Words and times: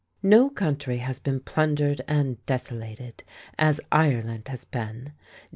No 0.23 0.49
country 0.49 0.97
has 0.97 1.19
been 1.19 1.41
plundered 1.41 2.01
and 2.07 2.43
desolated 2.47 3.23
as 3.59 3.79
Ireland 3.91 4.47
has 4.47 4.65
been. 4.65 5.13